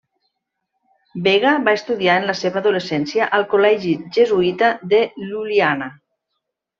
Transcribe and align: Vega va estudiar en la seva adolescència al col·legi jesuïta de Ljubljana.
Vega 1.25 1.49
va 1.67 1.75
estudiar 1.79 2.15
en 2.21 2.25
la 2.29 2.35
seva 2.39 2.57
adolescència 2.61 3.27
al 3.39 3.45
col·legi 3.51 3.93
jesuïta 4.17 4.71
de 4.95 5.03
Ljubljana. 5.27 5.91